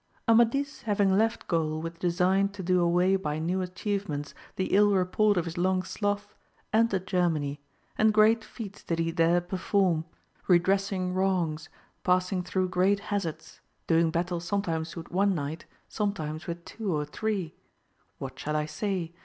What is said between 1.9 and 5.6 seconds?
design to do away by new atchievements the ill report of his